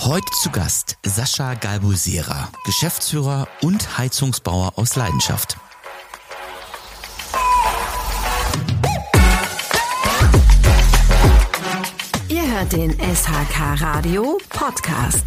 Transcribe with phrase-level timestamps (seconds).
[0.00, 5.56] Heute zu Gast Sascha Galbusera, Geschäftsführer und Heizungsbauer aus Leidenschaft.
[12.28, 15.24] Ihr hört den SHK Radio Podcast.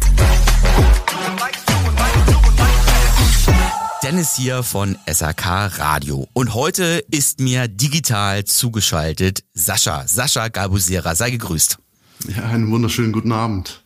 [4.02, 6.28] Dennis hier von SAK Radio.
[6.32, 10.06] Und heute ist mir digital zugeschaltet Sascha.
[10.06, 11.14] Sascha Galbusera.
[11.14, 11.78] Sei gegrüßt.
[12.36, 13.82] Ja, einen wunderschönen guten Abend.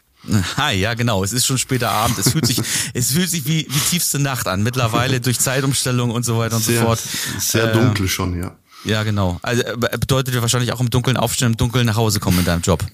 [0.56, 1.24] Hi, ja genau.
[1.24, 2.18] Es ist schon später Abend.
[2.18, 2.60] Es fühlt sich,
[2.94, 4.62] es fühlt sich wie, wie tiefste Nacht an.
[4.62, 7.00] Mittlerweile durch Zeitumstellung und so weiter und sehr, so fort.
[7.38, 8.56] Sehr dunkel schon, ja.
[8.84, 9.38] Ja, genau.
[9.42, 12.44] Also äh, bedeutet ja wahrscheinlich auch im Dunkeln aufstehen, im Dunkeln nach Hause kommen in
[12.44, 12.84] deinem Job.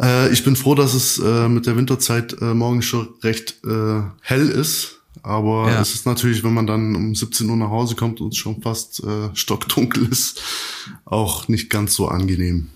[0.00, 4.02] Äh, ich bin froh, dass es äh, mit der Winterzeit äh, morgen schon recht äh,
[4.20, 5.00] hell ist.
[5.22, 5.80] Aber ja.
[5.80, 8.62] es ist natürlich, wenn man dann um 17 Uhr nach Hause kommt und es schon
[8.62, 10.40] fast äh, stockdunkel ist,
[11.04, 12.68] auch nicht ganz so angenehm.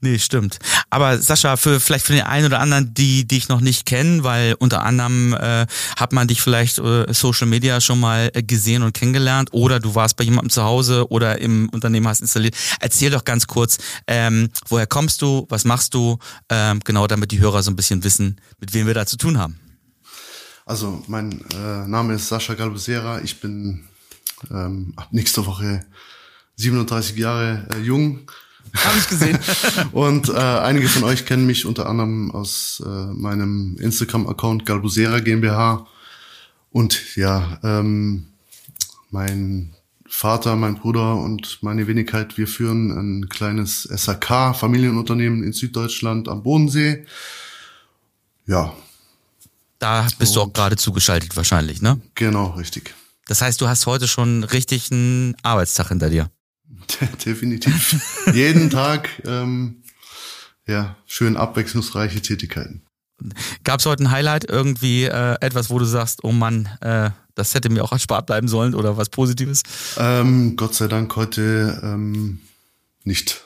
[0.00, 0.58] Nee, stimmt.
[0.90, 4.54] Aber Sascha, für vielleicht für den einen oder anderen, die dich noch nicht kennen, weil
[4.58, 8.94] unter anderem äh, hat man dich vielleicht äh, Social Media schon mal äh, gesehen und
[8.94, 12.56] kennengelernt oder du warst bei jemandem zu Hause oder im Unternehmen hast installiert.
[12.80, 17.40] Erzähl doch ganz kurz, ähm, woher kommst du, was machst du, ähm, genau damit die
[17.40, 19.58] Hörer so ein bisschen wissen, mit wem wir da zu tun haben.
[20.64, 23.20] Also mein äh, Name ist Sascha Galbusera.
[23.20, 23.84] Ich bin
[24.50, 25.86] ähm, ab nächster Woche
[26.56, 28.30] 37 Jahre äh, jung.
[28.84, 29.38] Habe ich gesehen.
[29.92, 35.86] und äh, einige von euch kennen mich unter anderem aus äh, meinem Instagram-Account Galbusera GmbH.
[36.70, 38.26] Und ja, ähm,
[39.10, 39.74] mein
[40.08, 46.42] Vater, mein Bruder und meine Wenigkeit, wir führen ein kleines SAK, Familienunternehmen in Süddeutschland am
[46.42, 47.06] Bodensee.
[48.46, 48.72] Ja,
[49.78, 52.00] da bist du auch gerade zugeschaltet wahrscheinlich, ne?
[52.14, 52.94] Genau, richtig.
[53.26, 56.30] Das heißt, du hast heute schon richtig einen Arbeitstag hinter dir.
[57.24, 58.00] Definitiv.
[58.32, 59.82] Jeden Tag, ähm,
[60.66, 62.82] ja, schön abwechslungsreiche Tätigkeiten.
[63.64, 67.54] Gab es heute ein Highlight, irgendwie äh, etwas, wo du sagst, oh Mann, äh, das
[67.54, 69.62] hätte mir auch erspart bleiben sollen oder was Positives?
[69.96, 72.40] Ähm, Gott sei Dank heute ähm,
[73.04, 73.42] nicht.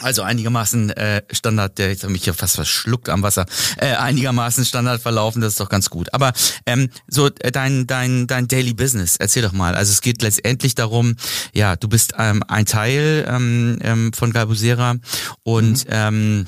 [0.00, 3.46] Also einigermaßen äh, Standard, der jetzt habe mich hier fast verschluckt am Wasser.
[3.78, 6.12] Äh, einigermaßen Standard verlaufen, das ist doch ganz gut.
[6.12, 6.34] Aber
[6.66, 9.74] ähm, so äh, dein dein dein Daily Business, erzähl doch mal.
[9.74, 11.16] Also es geht letztendlich darum,
[11.54, 14.96] ja, du bist ähm, ein Teil ähm, ähm, von Galbusera
[15.44, 15.90] und mhm.
[15.90, 16.46] ähm,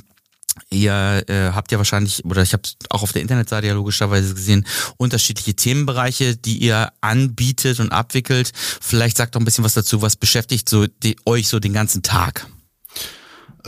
[0.71, 4.67] Ihr äh, habt ja wahrscheinlich, oder ich habe auch auf der Internetseite ja logischerweise gesehen,
[4.97, 8.53] unterschiedliche Themenbereiche, die ihr anbietet und abwickelt.
[8.81, 12.03] Vielleicht sagt doch ein bisschen was dazu, was beschäftigt so die, euch so den ganzen
[12.03, 12.49] Tag?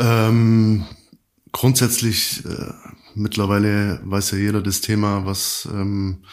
[0.00, 0.84] Ähm,
[1.53, 2.72] grundsätzlich, äh,
[3.15, 6.25] mittlerweile weiß ja jeder das Thema, was ähm,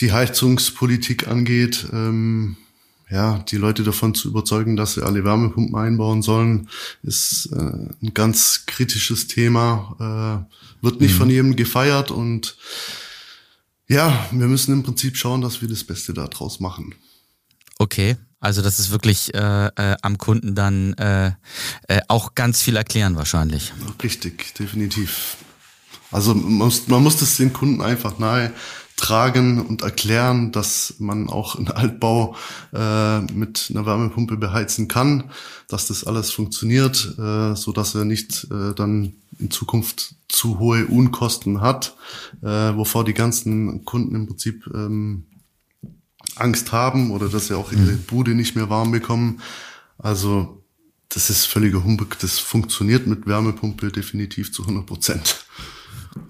[0.00, 1.86] die Heizungspolitik angeht.
[1.92, 2.56] Ähm,
[3.08, 6.68] ja, die Leute davon zu überzeugen, dass sie alle Wärmepumpen einbauen sollen,
[7.02, 11.18] ist äh, ein ganz kritisches Thema, äh, wird nicht mhm.
[11.18, 12.56] von jedem gefeiert und
[13.88, 16.96] ja, wir müssen im Prinzip schauen, dass wir das Beste daraus machen.
[17.78, 21.32] Okay, also das ist wirklich äh, äh, am Kunden dann äh,
[21.88, 23.72] äh, auch ganz viel erklären wahrscheinlich.
[24.02, 25.36] Richtig, definitiv.
[26.10, 28.52] Also man muss, man muss das den Kunden einfach nahe
[28.96, 32.34] tragen und erklären, dass man auch einen Altbau
[32.72, 35.30] äh, mit einer Wärmepumpe beheizen kann,
[35.68, 40.86] dass das alles funktioniert, äh, so dass er nicht äh, dann in Zukunft zu hohe
[40.86, 41.94] Unkosten hat,
[42.42, 45.24] äh, wovor die ganzen Kunden im Prinzip ähm,
[46.36, 48.02] Angst haben oder dass sie auch ihre mhm.
[48.04, 49.40] Bude nicht mehr warm bekommen.
[49.98, 50.62] Also
[51.08, 52.18] das ist völliger Humbug.
[52.18, 55.46] Das funktioniert mit Wärmepumpe definitiv zu 100 Prozent.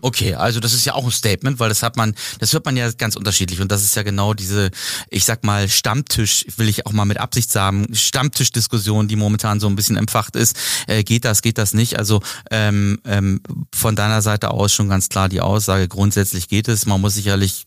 [0.01, 2.77] Okay, also das ist ja auch ein Statement, weil das hat man, das hört man
[2.77, 4.71] ja ganz unterschiedlich und das ist ja genau diese,
[5.11, 9.69] ich sag mal, Stammtisch, will ich auch mal mit Absicht sagen, Stammtischdiskussion, die momentan so
[9.69, 10.57] ein bisschen empfacht ist.
[10.87, 11.99] Äh, geht das, geht das nicht?
[11.99, 12.21] Also
[12.51, 13.41] ähm, ähm,
[13.75, 16.87] von deiner Seite aus schon ganz klar die Aussage, grundsätzlich geht es.
[16.87, 17.67] Man muss sicherlich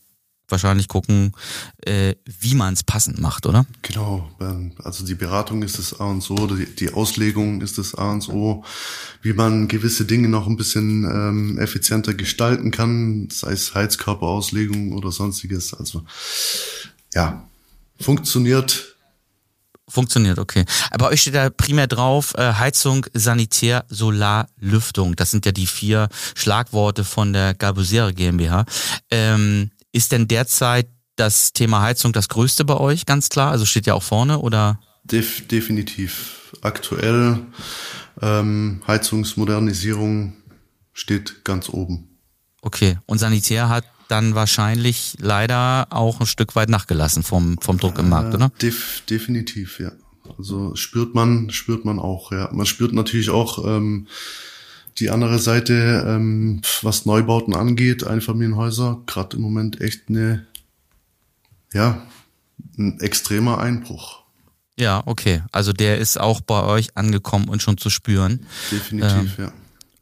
[0.50, 1.32] wahrscheinlich gucken,
[1.84, 3.66] äh, wie man es passend macht, oder?
[3.82, 8.12] Genau, ähm, also die Beratung ist das A und O, die Auslegung ist das A
[8.12, 8.64] und O,
[9.22, 15.12] wie man gewisse Dinge noch ein bisschen ähm, effizienter gestalten kann, sei es Heizkörperauslegung oder
[15.12, 15.74] sonstiges.
[15.74, 16.04] Also
[17.14, 17.46] ja,
[17.98, 18.96] funktioniert.
[19.88, 20.64] Funktioniert, okay.
[20.92, 25.16] Aber euch steht da primär drauf, äh, Heizung, Sanitär, Solar, Lüftung.
[25.16, 28.66] Das sind ja die vier Schlagworte von der Gabusiere GmbH.
[29.10, 33.50] Ähm, ist denn derzeit das Thema Heizung das größte bei euch, ganz klar?
[33.50, 34.80] Also steht ja auch vorne oder?
[35.04, 36.56] Def definitiv.
[36.62, 37.40] Aktuell
[38.20, 40.34] ähm, Heizungsmodernisierung
[40.92, 42.18] steht ganz oben.
[42.62, 42.98] Okay.
[43.06, 48.08] Und Sanitär hat dann wahrscheinlich leider auch ein Stück weit nachgelassen vom, vom Druck im
[48.08, 48.46] Markt, oder?
[48.46, 49.92] Äh, def definitiv, ja.
[50.36, 52.50] Also spürt man, spürt man auch, ja.
[52.52, 54.08] Man spürt natürlich auch ähm,
[55.00, 60.46] die andere Seite, ähm, was Neubauten angeht, Einfamilienhäuser, gerade im Moment echt eine,
[61.72, 62.02] ja,
[62.78, 64.20] ein extremer Einbruch.
[64.78, 65.42] Ja, okay.
[65.52, 68.46] Also der ist auch bei euch angekommen und schon zu spüren.
[68.70, 69.52] Definitiv, ähm, ja.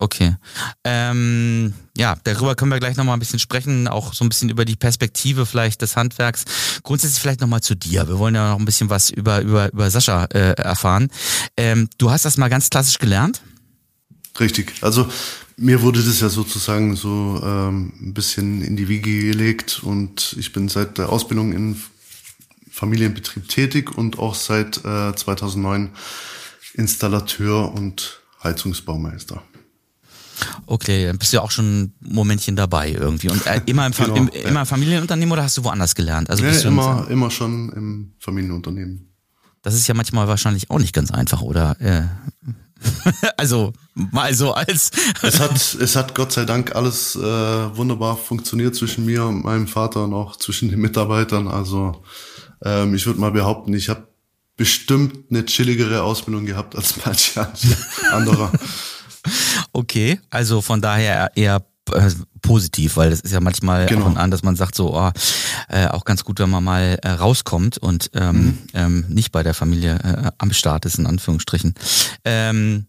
[0.01, 0.37] Okay.
[0.85, 4.65] Ähm, ja, darüber können wir gleich nochmal ein bisschen sprechen, auch so ein bisschen über
[4.65, 6.45] die Perspektive vielleicht des Handwerks.
[6.85, 8.07] Grundsätzlich vielleicht nochmal zu dir.
[8.07, 11.09] Wir wollen ja noch ein bisschen was über, über, über Sascha äh, erfahren.
[11.57, 13.43] Ähm, du hast das mal ganz klassisch gelernt?
[14.41, 14.75] Richtig.
[14.83, 15.09] Also
[15.57, 20.53] mir wurde das ja sozusagen so ähm, ein bisschen in die Wiege gelegt und ich
[20.53, 21.83] bin seit der Ausbildung in
[22.71, 25.91] Familienbetrieb tätig und auch seit äh, 2009
[26.75, 29.43] Installateur und Heizungsbaumeister.
[30.67, 33.31] Okay, dann bist du ja auch schon ein Momentchen dabei irgendwie.
[33.31, 34.49] Und äh, immer im, genau, im, ja.
[34.49, 36.31] immer im Familienunternehmen oder hast du woanders gelernt?
[36.31, 39.13] Also nee, immer, immer schon im Familienunternehmen.
[39.63, 41.77] Das ist ja manchmal wahrscheinlich auch nicht ganz einfach, oder?
[41.81, 42.05] Äh,
[43.37, 44.91] also mal so als.
[45.23, 49.67] es hat, es hat Gott sei Dank alles äh, wunderbar funktioniert zwischen mir und meinem
[49.67, 51.49] Vater und auch zwischen den Mitarbeitern.
[51.49, 52.03] Also
[52.65, 54.07] ähm, ich würde mal behaupten, ich habe
[54.57, 57.47] bestimmt eine chilligere Ausbildung gehabt als manche
[58.13, 58.53] anderer.
[59.73, 62.11] Okay, also von daher eher äh,
[62.43, 64.03] positiv, weil das ist ja manchmal genau.
[64.03, 65.11] ab und an, dass man sagt so, oh,
[65.69, 68.59] äh, auch ganz gut, wenn man mal äh, rauskommt und ähm, mhm.
[68.75, 71.75] ähm, nicht bei der Familie äh, am Start ist, in Anführungsstrichen.
[72.25, 72.87] Ähm,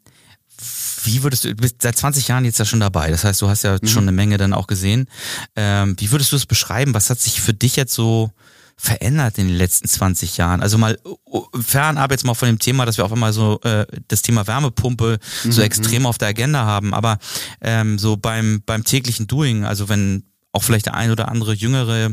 [1.03, 3.47] wie würdest du, du bist seit 20 Jahren jetzt ja schon dabei, das heißt, du
[3.47, 3.87] hast ja mhm.
[3.87, 5.07] schon eine Menge dann auch gesehen.
[5.55, 6.93] Ähm, wie würdest du es beschreiben?
[6.93, 8.31] Was hat sich für dich jetzt so
[8.79, 10.61] verändert in den letzten 20 Jahren?
[10.61, 10.97] Also mal
[11.59, 15.19] fernab jetzt mal von dem Thema, dass wir auf einmal so äh, das Thema Wärmepumpe
[15.43, 15.51] mhm.
[15.51, 17.19] so extrem auf der Agenda haben, aber
[17.61, 22.11] ähm, so beim, beim täglichen Doing, also wenn auch vielleicht der ein oder andere Jüngere,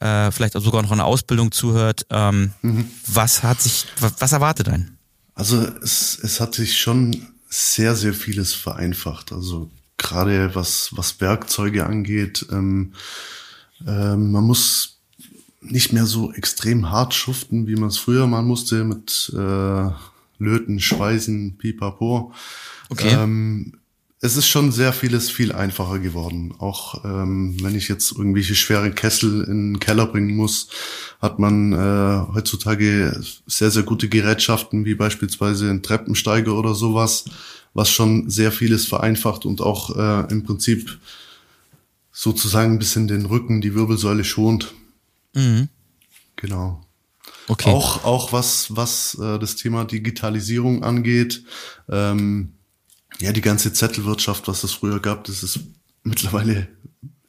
[0.00, 2.90] äh, vielleicht auch sogar noch eine Ausbildung zuhört, ähm, mhm.
[3.06, 4.98] was hat sich, was, was erwartet einen?
[5.34, 9.32] Also es, es hat sich schon sehr, sehr vieles vereinfacht.
[9.32, 12.94] Also gerade was, was Werkzeuge angeht, ähm,
[13.86, 14.99] äh, man muss
[15.60, 19.90] nicht mehr so extrem hart schuften, wie man es früher mal musste mit äh,
[20.38, 22.32] Löten, Schweißen, Pipapo.
[22.88, 23.14] Okay.
[23.14, 23.74] Ähm,
[24.22, 26.54] es ist schon sehr vieles viel einfacher geworden.
[26.58, 30.68] Auch ähm, wenn ich jetzt irgendwelche schwere Kessel in den Keller bringen muss,
[31.20, 37.24] hat man äh, heutzutage sehr, sehr gute Gerätschaften, wie beispielsweise ein Treppensteiger oder sowas,
[37.72, 40.98] was schon sehr vieles vereinfacht und auch äh, im Prinzip
[42.12, 44.74] sozusagen ein bisschen den Rücken, die Wirbelsäule schont.
[45.34, 45.68] Mhm.
[46.36, 46.80] Genau.
[47.48, 47.70] Okay.
[47.70, 51.44] Auch, auch was, was äh, das Thema Digitalisierung angeht.
[51.88, 52.54] Ähm,
[53.20, 55.60] ja, die ganze Zettelwirtschaft, was es früher gab, das ist
[56.02, 56.68] mittlerweile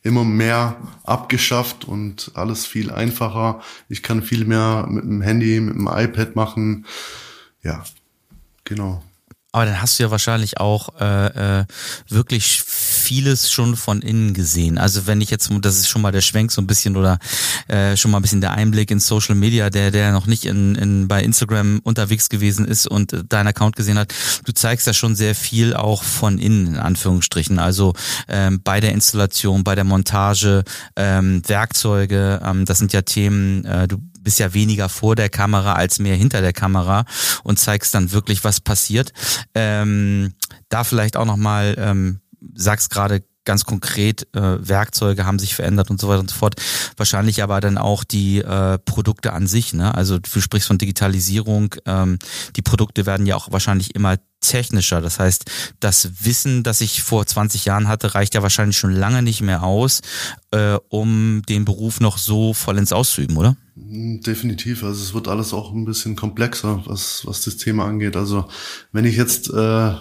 [0.03, 3.61] immer mehr abgeschafft und alles viel einfacher.
[3.89, 6.85] Ich kann viel mehr mit dem Handy, mit dem iPad machen.
[7.63, 7.83] Ja,
[8.63, 9.03] genau.
[9.53, 11.65] Aber dann hast du ja wahrscheinlich auch äh, äh,
[12.07, 14.77] wirklich vieles schon von innen gesehen.
[14.77, 17.19] Also wenn ich jetzt, das ist schon mal der Schwenk so ein bisschen oder
[17.67, 20.75] äh, schon mal ein bisschen der Einblick in Social Media, der der noch nicht in,
[20.75, 24.13] in bei Instagram unterwegs gewesen ist und äh, deinen Account gesehen hat.
[24.45, 27.59] Du zeigst ja schon sehr viel auch von innen in Anführungsstrichen.
[27.59, 27.93] Also
[28.29, 30.63] ähm, bei der Installation, bei der Montage,
[30.95, 32.41] ähm, Werkzeuge.
[32.43, 33.65] Ähm, das sind ja Themen.
[33.65, 37.05] Äh, du bist ja weniger vor der Kamera als mehr hinter der Kamera
[37.43, 39.13] und zeigst dann wirklich, was passiert.
[39.55, 40.33] Ähm,
[40.69, 42.21] da vielleicht auch nochmal, ähm,
[42.53, 46.55] sagst gerade ganz konkret äh, Werkzeuge haben sich verändert und so weiter und so fort.
[46.95, 49.73] Wahrscheinlich aber dann auch die äh, Produkte an sich.
[49.73, 49.93] Ne?
[49.93, 51.75] Also du sprichst von Digitalisierung.
[51.85, 52.17] Ähm,
[52.55, 55.01] die Produkte werden ja auch wahrscheinlich immer technischer.
[55.01, 59.21] Das heißt, das Wissen, das ich vor 20 Jahren hatte, reicht ja wahrscheinlich schon lange
[59.21, 59.99] nicht mehr aus,
[60.51, 63.57] äh, um den Beruf noch so vollends auszuüben, oder?
[63.75, 64.85] Hm, definitiv.
[64.85, 68.15] Also es wird alles auch ein bisschen komplexer, was, was das Thema angeht.
[68.15, 68.47] Also
[68.93, 69.91] wenn ich jetzt äh,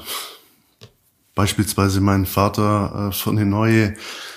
[1.40, 3.94] beispielsweise meinen Vater äh, für eine neue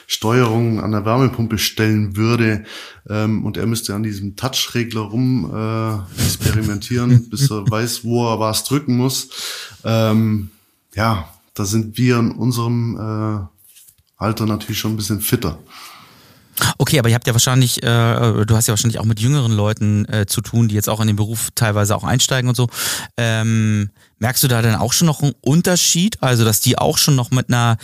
[0.07, 2.63] Steuerung an der Wärmepumpe stellen würde
[3.10, 8.39] ähm, und er müsste an diesem Touchregler rum äh, experimentieren, bis er weiß, wo er
[8.39, 9.27] was drücken muss.
[9.83, 10.51] Ähm,
[10.95, 13.45] ja, da sind wir in unserem äh,
[14.15, 15.60] Alter natürlich schon ein bisschen fitter.
[16.77, 20.05] Okay, aber ihr habt ja wahrscheinlich, äh, du hast ja wahrscheinlich auch mit jüngeren Leuten
[20.05, 22.67] äh, zu tun, die jetzt auch in den Beruf teilweise auch einsteigen und so.
[23.17, 26.22] Ähm, merkst du da dann auch schon noch einen Unterschied?
[26.22, 27.77] Also, dass die auch schon noch mit einer,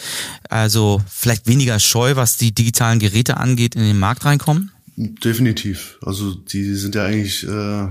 [0.50, 4.72] also vielleicht weniger scheu, was die digitalen Geräte angeht, in den Markt reinkommen?
[4.96, 5.98] Definitiv.
[6.02, 7.88] Also die sind ja eigentlich äh,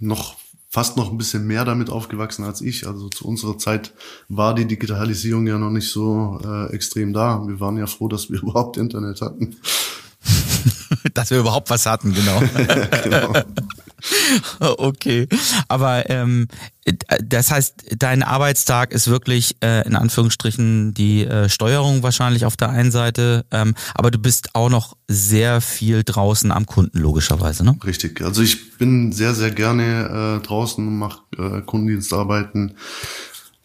[0.00, 0.36] noch
[0.74, 2.88] fast noch ein bisschen mehr damit aufgewachsen als ich.
[2.88, 3.92] Also zu unserer Zeit
[4.28, 7.46] war die Digitalisierung ja noch nicht so äh, extrem da.
[7.46, 9.56] Wir waren ja froh, dass wir überhaupt Internet hatten.
[11.14, 12.40] dass wir überhaupt was hatten, genau.
[13.04, 13.32] genau.
[14.60, 15.28] okay,
[15.68, 16.48] aber ähm,
[17.24, 22.70] das heißt, dein Arbeitstag ist wirklich äh, in Anführungsstrichen die äh, Steuerung wahrscheinlich auf der
[22.70, 27.76] einen Seite, ähm, aber du bist auch noch sehr viel draußen am Kunden logischerweise, ne?
[27.84, 28.20] Richtig.
[28.20, 32.76] Also ich bin sehr sehr gerne äh, draußen und mache äh, Kundendienstarbeiten,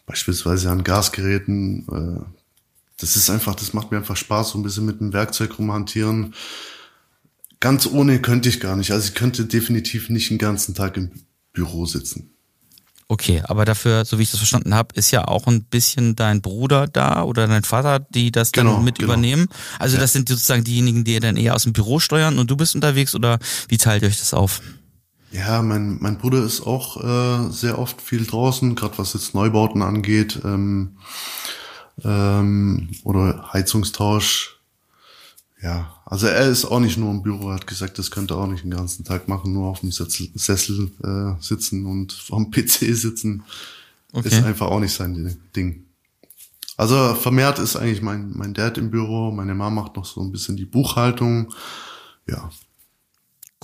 [0.06, 1.86] beispielsweise an Gasgeräten.
[1.90, 2.24] Äh,
[2.98, 6.34] das ist einfach, das macht mir einfach Spaß, so ein bisschen mit dem Werkzeug rumhantieren
[7.60, 8.90] ganz ohne könnte ich gar nicht.
[8.90, 11.10] Also ich könnte definitiv nicht den ganzen Tag im
[11.52, 12.30] Büro sitzen.
[13.08, 16.42] Okay, aber dafür, so wie ich das verstanden habe, ist ja auch ein bisschen dein
[16.42, 19.12] Bruder da oder dein Vater, die das genau, dann mit genau.
[19.12, 19.48] übernehmen.
[19.80, 20.00] Also ja.
[20.00, 23.16] das sind sozusagen diejenigen, die dann eher aus dem Büro steuern und du bist unterwegs
[23.16, 24.62] oder wie teilt ihr euch das auf?
[25.32, 29.82] Ja, mein, mein Bruder ist auch äh, sehr oft viel draußen, gerade was jetzt Neubauten
[29.82, 30.96] angeht ähm,
[32.04, 34.60] ähm, oder Heizungstausch
[35.62, 38.48] ja, also er ist auch nicht nur im Büro, hat gesagt, das könnte er auch
[38.48, 42.96] nicht den ganzen Tag machen, nur auf dem Sessel, Sessel äh, sitzen und vom PC
[42.96, 43.44] sitzen.
[44.12, 44.26] Okay.
[44.26, 45.84] Ist einfach auch nicht sein Ding.
[46.76, 50.32] Also vermehrt ist eigentlich mein, mein Dad im Büro, meine Mama macht noch so ein
[50.32, 51.54] bisschen die Buchhaltung.
[52.26, 52.50] Ja.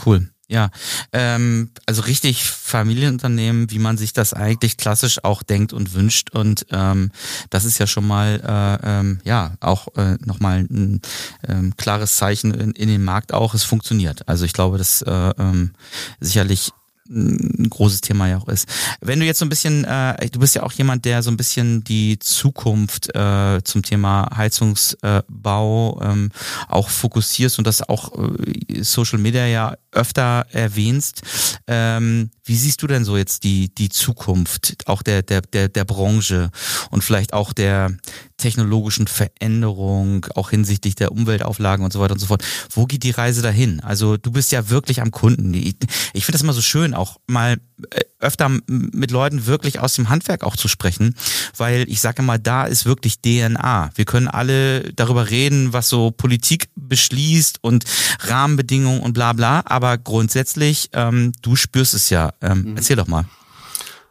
[0.05, 0.31] Cool.
[0.49, 0.71] Ja,
[1.13, 6.31] ähm, also richtig Familienunternehmen, wie man sich das eigentlich klassisch auch denkt und wünscht.
[6.31, 7.11] Und ähm,
[7.51, 8.41] das ist ja schon mal
[8.83, 11.01] äh, ähm, ja auch äh, nochmal ein
[11.49, 13.55] ähm, klares Zeichen in, in den Markt auch.
[13.55, 14.29] Es funktioniert.
[14.29, 15.73] Also ich glaube, das äh, ähm,
[16.21, 16.71] sicherlich
[17.09, 18.69] ein großes Thema ja auch ist.
[19.01, 21.37] Wenn du jetzt so ein bisschen, äh, du bist ja auch jemand, der so ein
[21.37, 26.31] bisschen die Zukunft äh, zum Thema Heizungsbau äh, ähm,
[26.69, 31.23] auch fokussierst und das auch äh, Social Media ja öfter erwähnst.
[31.67, 35.85] Ähm, wie siehst du denn so jetzt die, die Zukunft auch der, der, der, der
[35.85, 36.51] Branche
[36.91, 37.97] und vielleicht auch der
[38.37, 42.45] technologischen Veränderung, auch hinsichtlich der Umweltauflagen und so weiter und so fort?
[42.71, 43.81] Wo geht die Reise dahin?
[43.81, 45.53] Also du bist ja wirklich am Kunden.
[45.55, 45.77] Ich,
[46.13, 47.59] ich finde das immer so schön, auch mal
[47.91, 51.15] äh, öfter mit Leuten wirklich aus dem Handwerk auch zu sprechen,
[51.57, 53.91] weil ich sage mal, da ist wirklich DNA.
[53.95, 57.85] Wir können alle darüber reden, was so Politik beschließt und
[58.21, 62.77] Rahmenbedingungen und bla bla, aber grundsätzlich, ähm, du spürst es ja ähm, mhm.
[62.77, 63.25] Erzähl doch mal.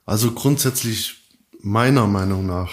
[0.06, 1.16] Also grundsätzlich
[1.62, 2.72] meiner Meinung nach,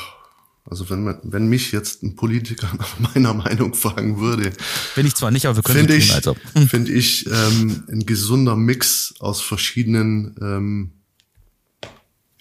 [0.65, 4.53] also wenn man, wenn mich jetzt ein Politiker nach meiner Meinung fragen würde,
[4.95, 6.37] bin ich zwar nicht, aber wir können finde ich, also.
[6.69, 10.93] finde ich ähm, ein gesunder Mix aus verschiedenen ähm,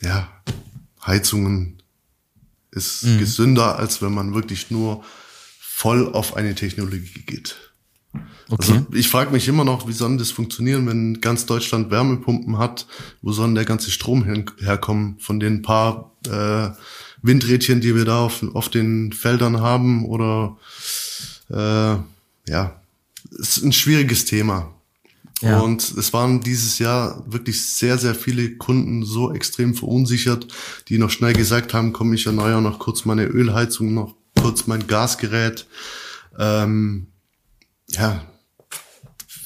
[0.02, 0.30] ja,
[1.06, 1.82] Heizungen
[2.72, 3.20] ist mhm.
[3.20, 5.04] gesünder, als wenn man wirklich nur
[5.60, 7.58] voll auf eine Technologie geht.
[8.50, 8.74] Okay.
[8.74, 12.86] Also ich frage mich immer noch, wie soll das funktionieren, wenn ganz Deutschland Wärmepumpen hat?
[13.22, 16.70] Wo soll denn der ganze Strom her herkommen von den paar äh,
[17.22, 20.06] Windrädchen, die wir da auf, auf den Feldern haben?
[20.06, 20.58] Oder
[21.50, 21.98] äh,
[22.50, 22.82] ja,
[23.32, 24.74] ist ein schwieriges Thema.
[25.42, 25.60] Ja.
[25.60, 30.48] Und es waren dieses Jahr wirklich sehr, sehr viele Kunden so extrem verunsichert,
[30.88, 34.86] die noch schnell gesagt haben, komm, ich erneuere noch kurz meine Ölheizung, noch kurz mein
[34.86, 35.66] Gasgerät.
[36.38, 37.08] Ähm,
[37.90, 38.24] ja,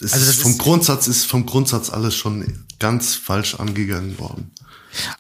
[0.02, 4.52] es also vom Grundsatz ist vom Grundsatz alles schon ganz falsch angegangen worden.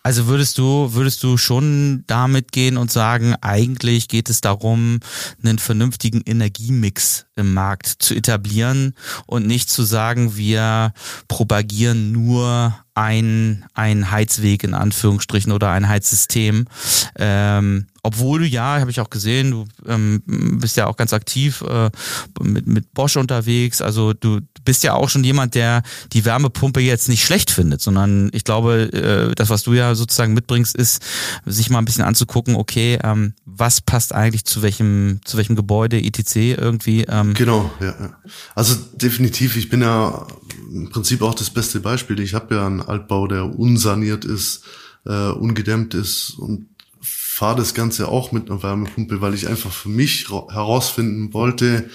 [0.04, 5.00] Also würdest du, würdest du schon damit gehen und sagen, eigentlich geht es darum,
[5.44, 8.94] einen vernünftigen Energiemix im Markt zu etablieren
[9.26, 10.94] und nicht zu sagen, wir
[11.28, 16.66] propagieren nur ein, ein Heizweg in Anführungsstrichen oder ein Heizsystem.
[17.18, 21.62] Ähm, obwohl du ja, habe ich auch gesehen, du ähm, bist ja auch ganz aktiv
[21.68, 21.90] äh,
[22.42, 23.82] mit, mit Bosch unterwegs.
[23.82, 25.84] Also du bist ja auch schon jemand, der
[26.14, 30.34] die Wärmepumpe jetzt nicht schlecht findet, sondern ich glaube, äh, das, was du ja sozusagen
[30.34, 31.04] mitbringst, ist,
[31.46, 36.02] sich mal ein bisschen anzugucken, okay, ähm, was passt eigentlich zu welchem, zu welchem Gebäude,
[36.02, 36.36] etc.
[36.36, 37.04] irgendwie.
[37.04, 37.34] Ähm.
[37.36, 38.18] Genau, ja.
[38.56, 40.28] Also definitiv, ich bin ja
[40.72, 42.20] im Prinzip auch das beste Beispiel.
[42.20, 44.64] Ich habe ja einen Altbau, der unsaniert ist,
[45.06, 46.68] äh, ungedämmt ist und
[47.02, 51.90] fahre das Ganze auch mit einer Wärmepumpe, weil ich einfach für mich herausfinden wollte,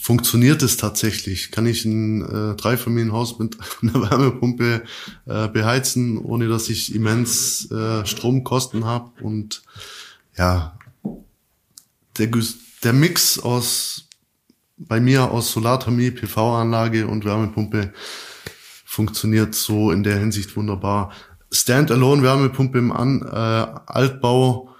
[0.00, 1.50] funktioniert es tatsächlich?
[1.50, 4.82] Kann ich ein äh, Dreifamilienhaus mit einer Wärmepumpe
[5.26, 9.10] äh, beheizen, ohne dass ich immens äh, Stromkosten habe?
[9.22, 9.62] Und
[10.36, 10.78] ja,
[12.18, 12.30] der,
[12.82, 14.06] der Mix aus
[14.76, 17.92] bei mir aus Solarthermie, PV-Anlage und Wärmepumpe
[18.86, 21.12] funktioniert so in der Hinsicht wunderbar.
[21.52, 23.26] Standalone Wärmepumpe im An, äh,
[23.86, 24.74] Altbau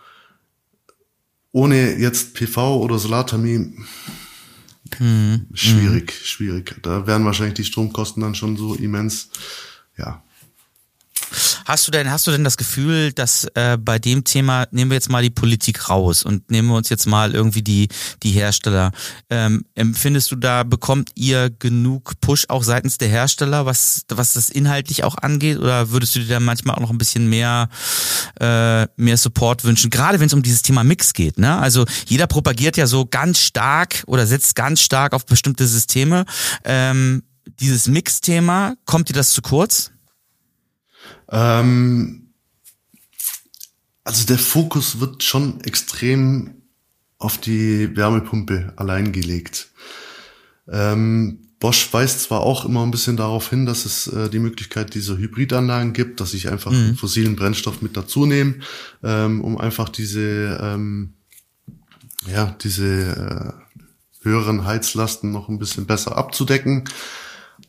[1.53, 3.75] ohne jetzt PV oder Solarthermie
[4.99, 5.47] hm.
[5.55, 6.77] schwierig, schwierig.
[6.83, 9.31] Da wären wahrscheinlich die Stromkosten dann schon so immens.
[9.97, 10.23] Ja,
[11.65, 14.97] Hast du denn, hast du denn das Gefühl, dass äh, bei dem Thema, nehmen wir
[14.97, 17.89] jetzt mal die Politik raus und nehmen wir uns jetzt mal irgendwie die,
[18.23, 18.93] die Hersteller.
[19.29, 24.51] Ähm, empfindest du da, bekommt ihr genug Push auch seitens der Hersteller, was, was das
[24.51, 25.59] inhaltlich auch angeht?
[25.59, 27.69] Oder würdest du dir da manchmal auch noch ein bisschen mehr,
[28.41, 29.91] äh, mehr Support wünschen?
[29.91, 31.59] Gerade wenn es um dieses Thema Mix geht, ne?
[31.59, 36.25] Also jeder propagiert ja so ganz stark oder setzt ganz stark auf bestimmte Systeme.
[36.65, 37.23] Ähm,
[37.61, 39.91] dieses Mix-Thema, kommt dir das zu kurz?
[41.31, 42.33] Ähm,
[44.05, 46.63] also der Fokus wird schon extrem
[47.19, 49.69] auf die Wärmepumpe allein gelegt.
[50.69, 54.95] Ähm, Bosch weist zwar auch immer ein bisschen darauf hin, dass es äh, die Möglichkeit
[54.95, 56.97] dieser Hybridanlagen gibt, dass ich einfach mhm.
[56.97, 58.55] fossilen Brennstoff mit dazu nehme,
[59.05, 61.13] ähm, um einfach diese, ähm,
[62.27, 66.85] ja, diese äh, höheren Heizlasten noch ein bisschen besser abzudecken.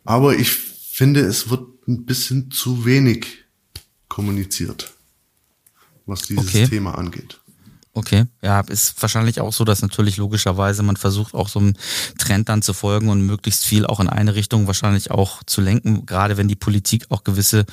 [0.05, 3.45] Aber ich finde, es wird ein bisschen zu wenig
[4.07, 4.93] kommuniziert,
[6.05, 6.67] was dieses okay.
[6.67, 7.40] Thema angeht.
[7.93, 11.74] Okay, ja, ist wahrscheinlich auch so, dass natürlich logischerweise man versucht auch so einem
[12.17, 16.05] Trend dann zu folgen und möglichst viel auch in eine Richtung wahrscheinlich auch zu lenken,
[16.05, 17.65] gerade wenn die Politik auch gewisse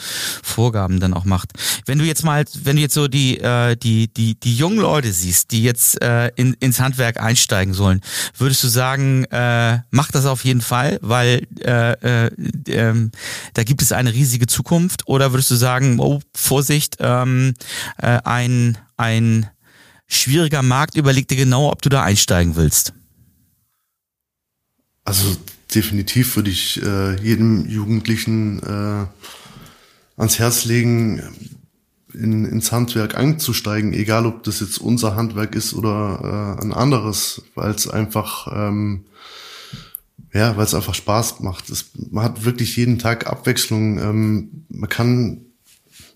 [0.43, 1.53] Vorgaben dann auch macht.
[1.87, 5.13] Wenn du jetzt mal, wenn du jetzt so die äh, die die die jungen Leute
[5.13, 8.01] siehst, die jetzt äh, in, ins Handwerk einsteigen sollen,
[8.37, 12.31] würdest du sagen, äh, mach das auf jeden Fall, weil äh, äh,
[12.67, 13.11] äh,
[13.55, 17.55] da gibt es eine riesige Zukunft, oder würdest du sagen, oh Vorsicht, ähm,
[17.99, 19.49] äh, ein ein
[20.09, 20.97] schwieriger Markt.
[20.97, 22.93] Überleg dir genau, ob du da einsteigen willst.
[25.05, 25.37] Also
[25.75, 29.07] definitiv würde ich äh, jedem Jugendlichen äh,
[30.17, 31.23] ans Herz legen,
[32.13, 37.43] in, ins Handwerk einzusteigen, egal ob das jetzt unser Handwerk ist oder äh, ein anderes,
[37.55, 39.05] weil es einfach ähm,
[40.33, 41.71] ja, weil es einfach Spaß macht.
[41.71, 43.99] Es, man hat wirklich jeden Tag Abwechslung.
[43.99, 45.47] Ähm, man kann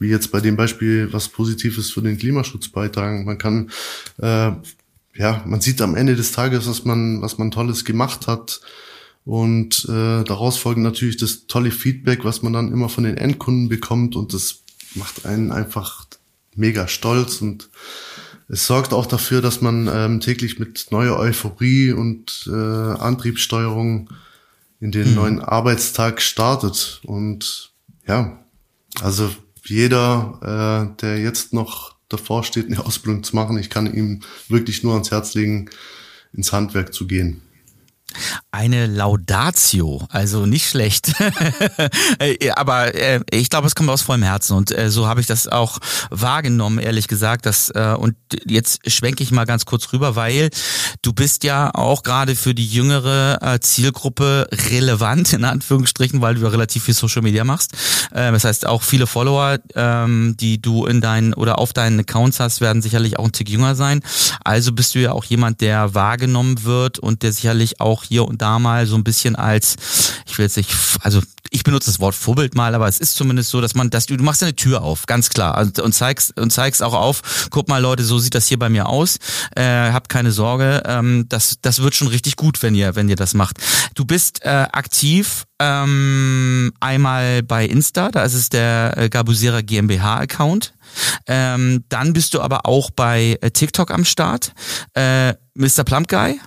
[0.02, 3.24] wie jetzt bei dem Beispiel was Positives für den Klimaschutz beitragen.
[3.24, 3.70] Man kann,
[4.18, 4.52] äh,
[5.14, 8.60] ja, man sieht am Ende des Tages, was man, was man Tolles gemacht hat.
[9.24, 13.68] Und äh, daraus folgt natürlich das tolle Feedback, was man dann immer von den Endkunden
[13.68, 14.16] bekommt.
[14.16, 14.62] Und das
[14.94, 16.06] macht einen einfach
[16.54, 17.70] mega stolz und
[18.48, 24.10] es sorgt auch dafür, dass man ähm, täglich mit neuer Euphorie und äh, Antriebssteuerung
[24.78, 25.14] in den mhm.
[25.14, 27.00] neuen Arbeitstag startet.
[27.04, 27.72] Und
[28.06, 28.44] ja,
[29.00, 29.30] also
[29.64, 34.82] jeder, äh, der jetzt noch davor steht, eine Ausbildung zu machen, ich kann ihm wirklich
[34.82, 35.70] nur ans Herz legen,
[36.32, 37.42] ins Handwerk zu gehen.
[38.50, 41.12] Eine Laudatio, also nicht schlecht.
[42.18, 45.26] Äh, aber äh, ich glaube, es kommt aus vollem Herzen und äh, so habe ich
[45.26, 45.78] das auch
[46.10, 47.46] wahrgenommen, ehrlich gesagt.
[47.46, 48.14] Dass, äh, und
[48.46, 50.50] jetzt schwenke ich mal ganz kurz rüber, weil
[51.02, 56.42] du bist ja auch gerade für die jüngere äh, Zielgruppe relevant, in Anführungsstrichen, weil du
[56.42, 57.72] ja relativ viel Social Media machst.
[58.12, 62.40] Äh, das heißt, auch viele Follower, ähm, die du in deinen oder auf deinen Accounts
[62.40, 64.00] hast, werden sicherlich auch ein Tick jünger sein.
[64.44, 68.42] Also bist du ja auch jemand, der wahrgenommen wird und der sicherlich auch hier und
[68.42, 69.76] da mal so ein bisschen als,
[70.26, 73.50] ich will jetzt nicht, also ich benutze das Wort Vorbild mal, aber es ist zumindest
[73.50, 76.38] so, dass man, dass du, du machst eine Tür auf, ganz klar, und, und zeigst
[76.40, 79.18] und zeigst auch auf, guck mal Leute, so sieht das hier bei mir aus,
[79.54, 83.16] äh, habt keine Sorge, ähm, das, das wird schon richtig gut, wenn ihr, wenn ihr
[83.16, 83.58] das macht.
[83.94, 90.20] Du bist äh, aktiv ähm, einmal bei Insta, da ist es der äh, Gabusera GmbH
[90.20, 90.74] Account.
[91.26, 94.52] Ähm, dann bist du aber auch bei äh, TikTok am Start,
[94.94, 95.84] äh, Mr.
[95.84, 96.40] Plump Guy.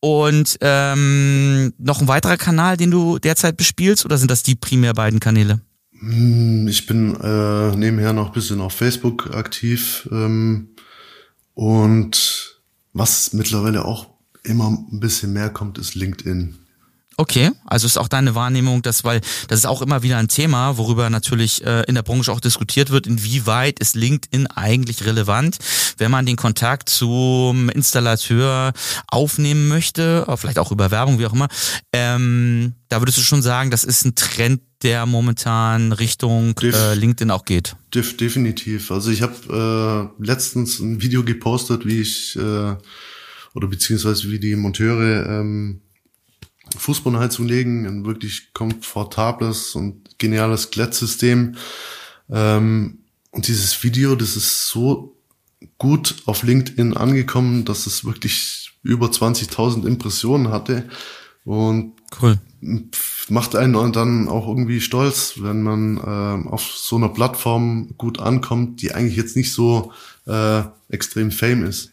[0.00, 4.94] Und ähm, noch ein weiterer Kanal, den du derzeit bespielst, oder sind das die primär
[4.94, 5.60] beiden Kanäle?
[5.98, 10.08] Hm, ich bin äh, nebenher noch ein bisschen auf Facebook aktiv.
[10.12, 10.68] Ähm,
[11.54, 12.60] und
[12.92, 14.06] was mittlerweile auch
[14.42, 16.56] immer ein bisschen mehr kommt, ist LinkedIn.
[17.18, 20.76] Okay, also ist auch deine Wahrnehmung, dass, weil das ist auch immer wieder ein Thema,
[20.76, 25.56] worüber natürlich äh, in der Branche auch diskutiert wird, inwieweit ist LinkedIn eigentlich relevant,
[25.96, 28.74] wenn man den Kontakt zum Installateur
[29.08, 31.48] aufnehmen möchte, vielleicht auch über Werbung, wie auch immer.
[31.94, 37.30] Ähm, da würdest du schon sagen, das ist ein Trend, der momentan Richtung äh, LinkedIn
[37.30, 37.76] auch geht.
[37.94, 38.90] Def definitiv.
[38.90, 42.76] Also ich habe äh, letztens ein Video gepostet, wie ich äh,
[43.54, 45.80] oder beziehungsweise wie die Monteure ähm,
[46.76, 51.56] Fußbodenheizung legen, ein wirklich komfortables und geniales Glättsystem.
[52.30, 52.98] Ähm,
[53.30, 55.16] und dieses Video, das ist so
[55.78, 60.88] gut auf LinkedIn angekommen, dass es wirklich über 20.000 Impressionen hatte
[61.44, 62.38] und cool.
[63.28, 68.82] macht einen dann auch irgendwie stolz, wenn man äh, auf so einer Plattform gut ankommt,
[68.82, 69.92] die eigentlich jetzt nicht so
[70.26, 71.92] äh, extrem fame ist.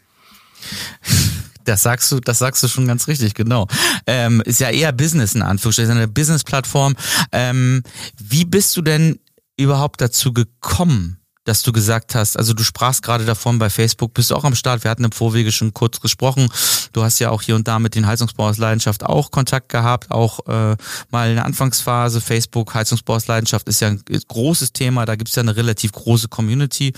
[1.64, 3.66] Das sagst du, das sagst du schon ganz richtig, genau.
[4.06, 6.96] Ähm, ist ja eher Business in Anführungsstrichen, eine Business-Plattform.
[7.32, 7.82] Ähm,
[8.18, 9.18] wie bist du denn
[9.56, 14.30] überhaupt dazu gekommen, dass du gesagt hast, also du sprachst gerade davon bei Facebook, bist
[14.30, 16.48] du auch am Start, wir hatten im Vorwege schon kurz gesprochen,
[16.92, 20.10] du hast ja auch hier und da mit den Heizungsbau aus Leidenschaft auch Kontakt gehabt,
[20.10, 20.76] auch äh,
[21.10, 25.34] mal in der Anfangsphase, Facebook, Heizungsbau aus Leidenschaft ist ja ein großes Thema, da gibt's
[25.34, 26.92] ja eine relativ große Community,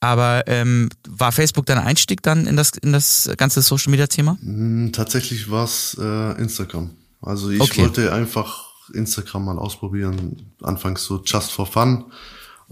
[0.00, 4.38] aber ähm, war Facebook dein Einstieg dann in das, in das ganze Social-Media-Thema?
[4.40, 6.90] Hm, tatsächlich war's äh, Instagram.
[7.20, 7.82] Also ich okay.
[7.82, 12.04] wollte einfach Instagram mal ausprobieren, anfangs so just for fun.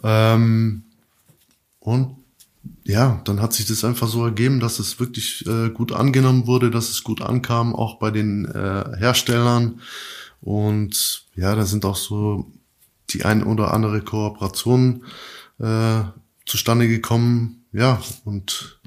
[0.02, 0.84] Ähm,
[1.86, 2.16] und
[2.82, 6.72] ja, dann hat sich das einfach so ergeben, dass es wirklich äh, gut angenommen wurde,
[6.72, 9.80] dass es gut ankam, auch bei den äh, Herstellern.
[10.40, 12.50] Und ja, da sind auch so
[13.10, 15.04] die ein oder andere Kooperation
[15.60, 16.02] äh,
[16.44, 17.64] zustande gekommen.
[17.72, 18.80] Ja, und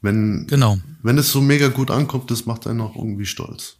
[0.00, 0.78] wenn, genau.
[1.02, 3.76] wenn es so mega gut ankommt, das macht einen auch irgendwie stolz.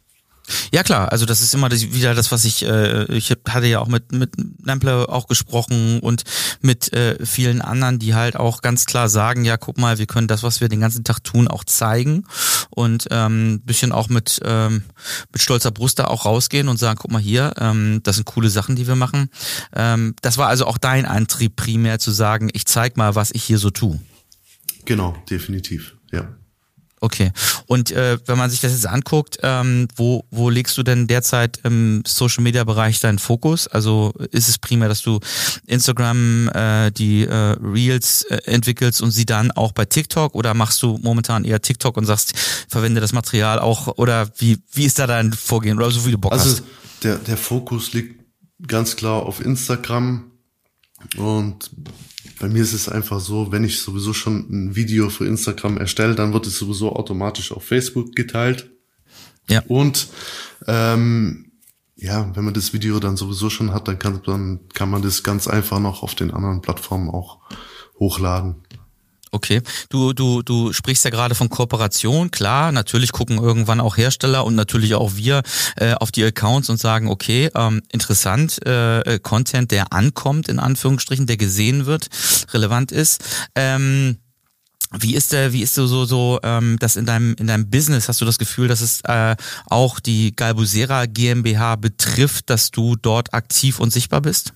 [0.71, 3.87] Ja klar, also das ist immer wieder das, was ich, äh, ich hatte ja auch
[3.87, 4.31] mit mit
[4.65, 6.23] Nempler auch gesprochen und
[6.61, 10.27] mit äh, vielen anderen, die halt auch ganz klar sagen, ja guck mal, wir können
[10.27, 12.25] das, was wir den ganzen Tag tun, auch zeigen
[12.69, 14.83] und ähm, bisschen auch mit ähm,
[15.31, 18.49] mit stolzer Brust da auch rausgehen und sagen, guck mal hier, ähm, das sind coole
[18.49, 19.29] Sachen, die wir machen.
[19.75, 23.43] Ähm, das war also auch dein Antrieb primär zu sagen, ich zeig mal, was ich
[23.43, 23.99] hier so tue.
[24.85, 26.38] Genau, definitiv, ja.
[27.01, 27.31] Okay.
[27.65, 31.59] Und äh, wenn man sich das jetzt anguckt, ähm, wo, wo legst du denn derzeit
[31.63, 33.67] im Social Media Bereich deinen Fokus?
[33.67, 35.19] Also ist es primär, dass du
[35.65, 40.81] Instagram äh, die äh, Reels äh, entwickelst und sie dann auch bei TikTok oder machst
[40.83, 42.33] du momentan eher TikTok und sagst,
[42.67, 46.17] verwende das Material auch oder wie, wie ist da dein Vorgehen oder so wie du
[46.17, 46.59] Bock also, hast?
[46.59, 46.63] Also
[47.03, 48.19] der, der Fokus liegt
[48.67, 50.31] ganz klar auf Instagram
[51.17, 51.71] und
[52.39, 56.15] bei mir ist es einfach so, wenn ich sowieso schon ein Video für Instagram erstelle,
[56.15, 58.71] dann wird es sowieso automatisch auf Facebook geteilt.
[59.49, 59.61] Ja.
[59.67, 60.07] Und
[60.67, 61.51] ähm,
[61.95, 65.23] ja, wenn man das Video dann sowieso schon hat, dann kann, dann kann man das
[65.23, 67.39] ganz einfach noch auf den anderen Plattformen auch
[67.99, 68.63] hochladen.
[69.31, 72.71] Okay, du du du sprichst ja gerade von Kooperation, klar.
[72.71, 75.43] Natürlich gucken irgendwann auch Hersteller und natürlich auch wir
[75.75, 80.59] äh, auf die Accounts und sagen, okay, ähm, interessant, äh, äh Content, der ankommt in
[80.59, 82.07] Anführungsstrichen, der gesehen wird,
[82.53, 83.23] relevant ist.
[83.55, 84.17] Ähm,
[84.97, 88.07] wie ist der, wie ist so so so ähm, das in deinem in deinem Business?
[88.07, 89.35] Hast du das Gefühl, dass es äh,
[89.67, 94.53] auch die Galbusera GmbH betrifft, dass du dort aktiv und sichtbar bist?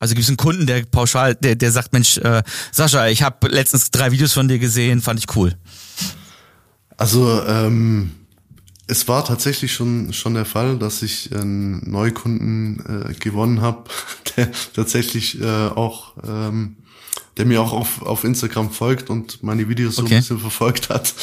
[0.00, 3.48] Also gibt es einen Kunden, der pauschal, der, der sagt, Mensch, äh, Sascha, ich habe
[3.48, 5.54] letztens drei Videos von dir gesehen, fand ich cool.
[6.96, 8.12] Also ähm,
[8.86, 13.84] es war tatsächlich schon schon der Fall, dass ich einen Neukunden äh, gewonnen habe,
[14.36, 16.76] der tatsächlich äh, auch, ähm,
[17.36, 20.14] der mir auch auf, auf Instagram folgt und meine Videos so okay.
[20.14, 21.14] ein bisschen verfolgt hat.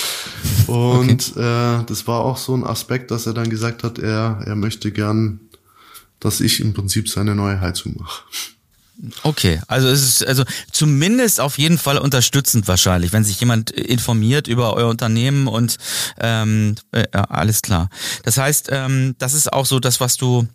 [0.68, 1.80] Und okay.
[1.80, 4.92] äh, das war auch so ein Aspekt, dass er dann gesagt hat, er er möchte
[4.92, 5.40] gern,
[6.20, 8.22] dass ich im Prinzip seine neue Heizung mache.
[9.24, 14.48] Okay, also es ist also zumindest auf jeden Fall unterstützend wahrscheinlich, wenn sich jemand informiert
[14.48, 15.78] über euer Unternehmen und
[16.20, 17.90] ähm, äh, alles klar.
[18.24, 20.48] Das heißt, ähm, das ist auch so das, was du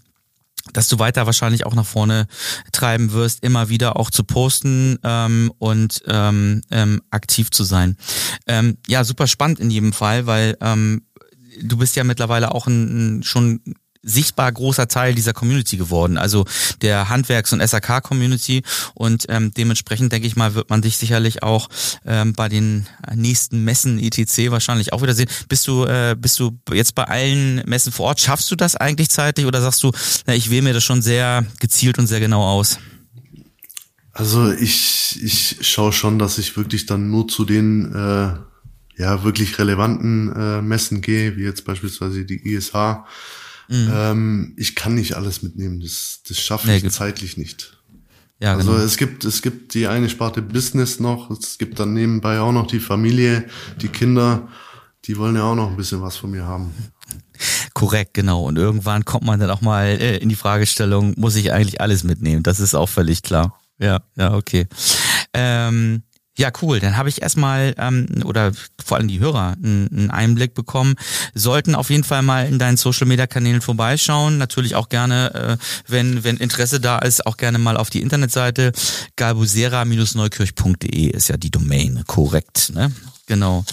[0.72, 2.26] dass du weiter wahrscheinlich auch nach vorne
[2.70, 7.96] treiben wirst, immer wieder auch zu posten ähm, und ähm, ähm, aktiv zu sein.
[8.46, 11.02] Ähm, ja, super spannend in jedem Fall, weil ähm,
[11.60, 13.60] du bist ja mittlerweile auch ein, ein schon
[14.02, 16.44] sichtbar großer Teil dieser Community geworden, also
[16.80, 18.62] der Handwerks- und SAK-Community.
[18.94, 21.68] Und ähm, dementsprechend, denke ich mal, wird man dich sicherlich auch
[22.04, 25.28] ähm, bei den nächsten Messen ETC wahrscheinlich auch wieder sehen.
[25.48, 28.20] Bist du, äh, bist du jetzt bei allen Messen vor Ort?
[28.20, 29.92] Schaffst du das eigentlich zeitlich oder sagst du,
[30.26, 32.78] na, ich wähle mir das schon sehr gezielt und sehr genau aus?
[34.12, 38.34] Also ich, ich schaue schon, dass ich wirklich dann nur zu den äh,
[38.96, 42.74] ja wirklich relevanten äh, Messen gehe, wie jetzt beispielsweise die ISH.
[43.68, 43.90] Mhm.
[43.92, 46.92] Ähm, ich kann nicht alles mitnehmen, das, das schaffe nee, ich gut.
[46.92, 47.78] zeitlich nicht.
[48.40, 48.82] Ja, also genau.
[48.82, 52.66] es gibt es gibt die eine Sparte Business noch, es gibt dann nebenbei auch noch
[52.66, 53.44] die Familie,
[53.80, 54.48] die Kinder,
[55.04, 56.72] die wollen ja auch noch ein bisschen was von mir haben.
[57.74, 58.44] Korrekt, genau.
[58.44, 62.04] Und irgendwann kommt man dann auch mal äh, in die Fragestellung, muss ich eigentlich alles
[62.04, 62.42] mitnehmen?
[62.42, 63.58] Das ist auch völlig klar.
[63.78, 64.66] Ja, ja, okay.
[65.34, 66.02] Ähm,
[66.38, 66.80] ja, cool.
[66.80, 70.94] Dann habe ich erstmal, ähm, oder vor allem die Hörer, einen Einblick bekommen.
[71.34, 74.38] Sollten auf jeden Fall mal in deinen Social-Media-Kanälen vorbeischauen.
[74.38, 75.56] Natürlich auch gerne, äh,
[75.88, 78.72] wenn, wenn Interesse da ist, auch gerne mal auf die Internetseite
[79.16, 82.72] galbusera-neukirch.de ist ja die Domain, korrekt.
[82.74, 82.90] Ne?
[83.26, 83.64] Genau.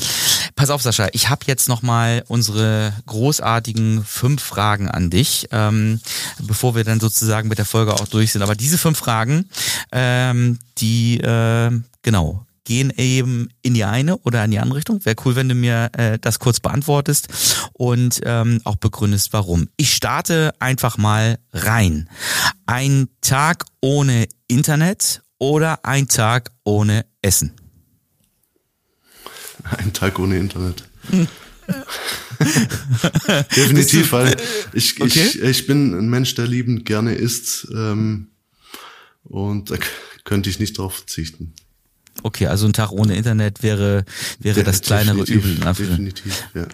[0.55, 6.01] Pass auf, Sascha, ich habe jetzt nochmal unsere großartigen fünf Fragen an dich, ähm,
[6.41, 8.41] bevor wir dann sozusagen mit der Folge auch durch sind.
[8.41, 9.49] Aber diese fünf Fragen,
[9.93, 15.03] ähm, die, äh, genau, gehen eben in die eine oder in die andere Richtung.
[15.03, 17.27] Wäre cool, wenn du mir äh, das kurz beantwortest
[17.73, 19.69] und ähm, auch begründest, warum.
[19.75, 22.07] Ich starte einfach mal rein.
[22.67, 27.53] Ein Tag ohne Internet oder ein Tag ohne Essen?
[29.63, 30.83] Ein Tag ohne Internet.
[33.55, 34.37] Definitiv, weil
[34.73, 35.25] ich, okay.
[35.25, 38.27] ich, ich bin ein Mensch, der liebend gerne isst ähm,
[39.23, 39.77] und da
[40.23, 41.55] könnte ich nicht drauf verzichten.
[42.23, 44.05] Okay, also ein Tag ohne Internet wäre,
[44.39, 45.55] wäre das kleinere Übel.
[45.55, 46.67] Definitiv, ja.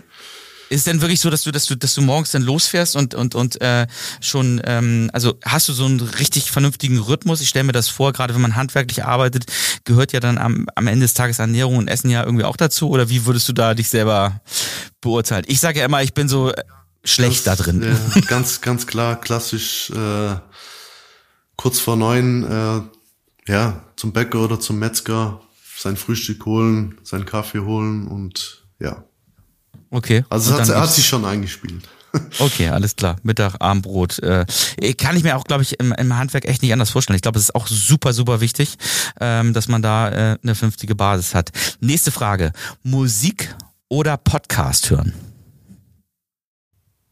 [0.70, 3.36] Ist denn wirklich so, dass du, dass du, dass du morgens dann losfährst und und
[3.36, 3.86] und äh,
[4.20, 7.40] schon, ähm, also hast du so einen richtig vernünftigen Rhythmus?
[7.42, 9.46] Ich stelle mir das vor, gerade wenn man handwerklich arbeitet,
[9.84, 12.90] gehört ja dann am, am Ende des Tages Ernährung und Essen ja irgendwie auch dazu.
[12.90, 14.42] Oder wie würdest du da dich selber
[15.02, 15.46] beurteilen?
[15.48, 16.52] Ich sage ja immer, ich bin so
[17.04, 17.84] schlecht das, da drin.
[17.84, 19.92] Ja, ganz, ganz klar, klassisch.
[19.92, 20.36] Äh,
[21.58, 22.82] kurz vor neun äh,
[23.48, 25.42] ja, zum Bäcker oder zum Metzger
[25.78, 29.04] sein Frühstück holen, seinen Kaffee holen und ja.
[29.90, 30.26] Okay.
[30.30, 31.88] Also es hat, hat sich schon eingespielt.
[32.40, 33.18] Okay, alles klar.
[33.24, 34.20] Mittag, Abendbrot.
[34.20, 34.46] Äh,
[34.98, 37.16] kann ich mir auch, glaube ich, im, im Handwerk echt nicht anders vorstellen.
[37.16, 38.78] Ich glaube, es ist auch super, super wichtig,
[39.20, 41.52] ähm, dass man da äh, eine vernünftige Basis hat.
[41.82, 42.54] Nächste Frage.
[42.84, 43.54] Musik
[43.90, 45.14] oder Podcast hören?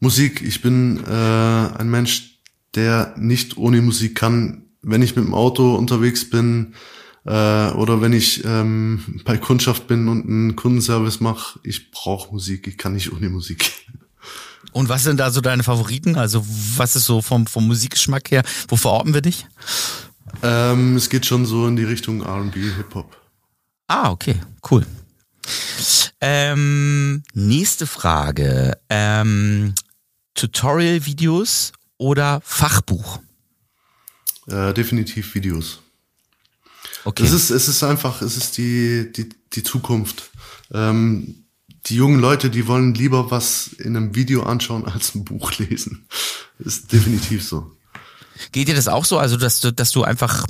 [0.00, 0.40] Musik.
[0.40, 2.40] Ich bin äh, ein Mensch,
[2.74, 6.74] der nicht ohne Musik kann wenn ich mit dem Auto unterwegs bin
[7.24, 7.30] äh,
[7.70, 12.78] oder wenn ich ähm, bei Kundschaft bin und einen Kundenservice mache, ich brauche Musik, ich
[12.78, 13.72] kann nicht ohne Musik.
[14.72, 16.16] Und was sind da so deine Favoriten?
[16.16, 16.44] Also
[16.76, 18.42] was ist so vom, vom Musikgeschmack her?
[18.68, 19.46] Wo verorten wir dich?
[20.42, 23.16] Ähm, es geht schon so in die Richtung R&B, Hip-Hop.
[23.86, 24.36] Ah, okay,
[24.70, 24.84] cool.
[26.20, 28.78] Ähm, nächste Frage.
[28.88, 29.74] Ähm,
[30.34, 33.20] Tutorial-Videos oder Fachbuch?
[34.46, 35.80] Äh, definitiv Videos.
[37.04, 37.24] Okay.
[37.24, 40.30] Es ist, es ist einfach, es ist die, die, die Zukunft.
[40.72, 41.44] Ähm,
[41.86, 46.06] die jungen Leute, die wollen lieber was in einem Video anschauen als ein Buch lesen.
[46.58, 47.70] Ist definitiv so.
[48.52, 49.18] Geht dir das auch so?
[49.18, 50.46] Also, dass du, dass du einfach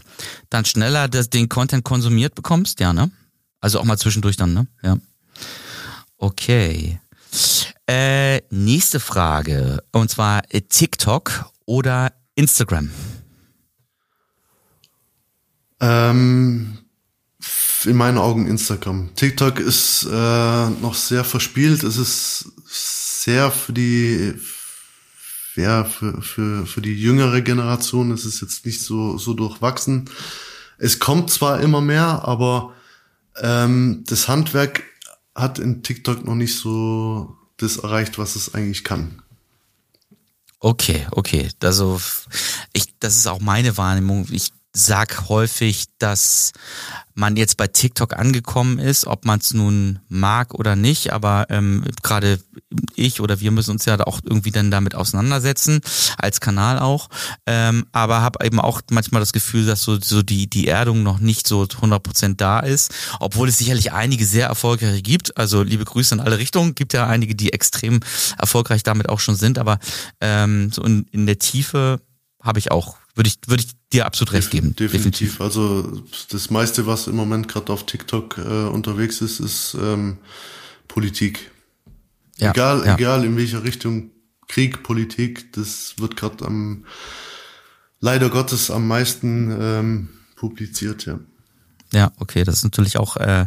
[0.48, 2.80] dann schneller das, den Content konsumiert bekommst?
[2.80, 3.10] Ja, ne?
[3.60, 4.66] Also auch mal zwischendurch dann, ne?
[4.82, 4.98] Ja.
[6.16, 7.00] Okay.
[7.86, 9.82] Äh, nächste Frage.
[9.92, 12.90] Und zwar äh, TikTok oder Instagram?
[15.80, 16.78] Ähm,
[17.84, 19.10] in meinen Augen Instagram.
[19.14, 21.82] TikTok ist äh, noch sehr verspielt.
[21.82, 24.34] Es ist sehr für die
[25.56, 30.10] ja für, für, für die jüngere Generation ist es jetzt nicht so so durchwachsen.
[30.78, 32.74] Es kommt zwar immer mehr, aber
[33.40, 34.82] ähm, das Handwerk
[35.34, 39.22] hat in TikTok noch nicht so das erreicht, was es eigentlich kann.
[40.60, 41.50] Okay, okay.
[41.62, 42.00] Also
[42.72, 44.26] ich, das ist auch meine Wahrnehmung.
[44.30, 46.52] Ich sag häufig, dass
[47.14, 51.84] man jetzt bei TikTok angekommen ist, ob man es nun mag oder nicht, aber ähm,
[52.02, 52.40] gerade
[52.96, 55.80] ich oder wir müssen uns ja auch irgendwie dann damit auseinandersetzen,
[56.18, 57.08] als Kanal auch,
[57.46, 61.20] ähm, aber habe eben auch manchmal das Gefühl, dass so, so die, die Erdung noch
[61.20, 66.16] nicht so 100% da ist, obwohl es sicherlich einige sehr erfolgreiche gibt, also liebe Grüße
[66.16, 68.00] in alle Richtungen, gibt ja einige, die extrem
[68.38, 69.78] erfolgreich damit auch schon sind, aber
[70.20, 72.00] ähm, so in, in der Tiefe
[72.42, 74.76] habe ich auch würde ich, würde ich dir absolut recht geben.
[74.76, 75.36] Definitiv.
[75.36, 75.40] Definitiv.
[75.40, 80.18] Also das meiste, was im Moment gerade auf TikTok äh, unterwegs ist, ist ähm,
[80.88, 81.50] Politik.
[82.38, 82.94] Ja, egal, ja.
[82.96, 84.10] egal in welcher Richtung
[84.48, 86.84] Krieg, Politik, das wird gerade am
[88.00, 91.18] leider Gottes am meisten ähm, publiziert, ja.
[91.94, 93.46] Ja, okay, das ist natürlich auch äh,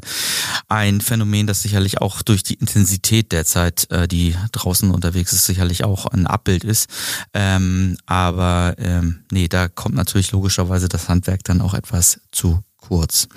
[0.69, 5.45] ein Phänomen, das sicherlich auch durch die Intensität der Zeit, äh, die draußen unterwegs ist,
[5.45, 6.89] sicherlich auch ein Abbild ist.
[7.33, 13.27] Ähm, aber ähm, nee, da kommt natürlich logischerweise das Handwerk dann auch etwas zu kurz.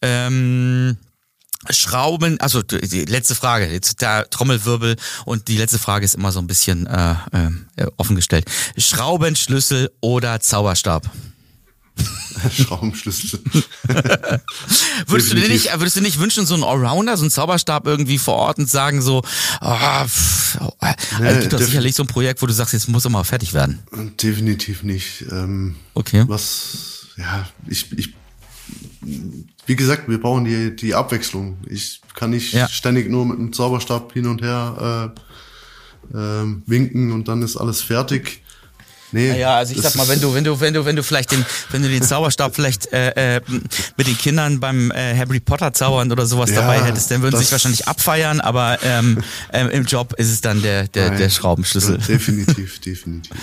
[0.00, 0.96] Ähm,
[1.70, 6.40] Schrauben, also die letzte Frage, jetzt der Trommelwirbel und die letzte Frage ist immer so
[6.40, 8.50] ein bisschen äh, äh, offen gestellt.
[8.76, 11.08] Schraubenschlüssel oder Zauberstab?
[12.50, 13.40] Schraubenschlüssel.
[15.06, 18.18] würdest, du dir nicht, würdest du nicht wünschen, so einen Allrounder, so einen Zauberstab irgendwie
[18.18, 19.22] vor Ort und sagen so,
[19.60, 22.88] oh, pff, oh, nee, also gibt doch sicherlich so ein Projekt, wo du sagst, jetzt
[22.88, 23.80] muss er mal fertig werden.
[24.22, 25.24] Definitiv nicht.
[25.30, 26.24] Ähm, okay.
[26.26, 28.14] Was, ja, ich, ich,
[29.66, 31.58] wie gesagt, wir brauchen die, die Abwechslung.
[31.68, 32.68] Ich kann nicht ja.
[32.68, 35.12] ständig nur mit einem Zauberstab hin und her
[36.12, 38.42] äh, äh, winken und dann ist alles fertig.
[39.12, 39.38] Nee.
[39.38, 41.44] Ja, also ich sag mal, wenn du, wenn du, wenn du, wenn du vielleicht den,
[41.70, 43.40] wenn du den Zauberstab vielleicht äh, äh,
[43.96, 47.36] mit den Kindern beim äh, Harry Potter zaubern oder sowas ja, dabei hättest, dann würden
[47.36, 49.22] sie sich wahrscheinlich abfeiern, aber ähm,
[49.52, 51.98] ähm, im Job ist es dann der, der, Nein, der Schraubenschlüssel.
[51.98, 53.36] Definitiv, definitiv.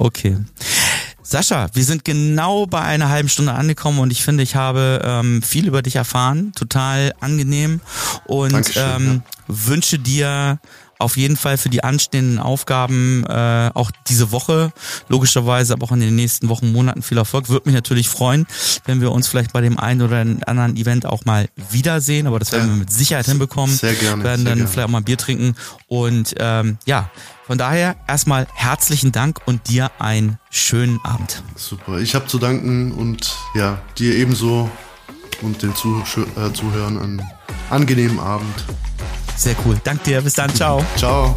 [0.00, 0.36] Okay.
[1.24, 5.42] Sascha, wir sind genau bei einer halben Stunde angekommen und ich finde, ich habe ähm,
[5.42, 7.80] viel über dich erfahren, total angenehm
[8.24, 9.44] und Dankeschön, ähm, ja.
[9.48, 10.60] wünsche dir
[10.98, 14.72] auf jeden Fall für die anstehenden Aufgaben äh, auch diese Woche,
[15.08, 17.48] logischerweise, aber auch in den nächsten Wochen, Monaten viel Erfolg.
[17.48, 18.46] Würde mich natürlich freuen,
[18.84, 22.52] wenn wir uns vielleicht bei dem einen oder anderen Event auch mal wiedersehen, aber das
[22.52, 23.74] werden wir mit Sicherheit hinbekommen.
[23.74, 24.22] Sehr gerne.
[24.22, 24.68] Wir werden dann gerne.
[24.68, 25.54] vielleicht auch mal ein Bier trinken
[25.86, 27.10] und ähm, ja,
[27.46, 31.42] von daher erstmal herzlichen Dank und dir einen schönen Abend.
[31.56, 34.70] Super, ich habe zu danken und ja, dir ebenso
[35.40, 36.02] und den Zuh
[36.36, 37.22] äh, Zuhörern einen
[37.70, 38.64] angenehmen Abend.
[39.38, 39.80] Sehr cool.
[39.84, 40.20] Dank dir.
[40.20, 40.52] Bis dann.
[40.54, 40.84] Ciao.
[40.96, 41.36] Ciao.